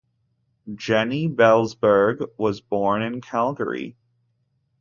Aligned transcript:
Jenny 0.73 1.29
Belzberg 1.29 2.27
was 2.35 2.59
born 2.59 3.03
in 3.03 3.21
Calgary. 3.21 3.95